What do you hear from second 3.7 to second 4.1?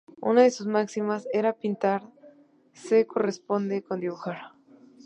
con